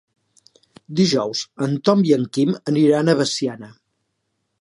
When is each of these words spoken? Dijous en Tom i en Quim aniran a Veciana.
Dijous 0.99 1.43
en 1.65 1.75
Tom 1.89 2.01
i 2.11 2.13
en 2.17 2.25
Quim 2.37 2.55
aniran 2.73 3.13
a 3.13 3.15
Veciana. 3.21 3.71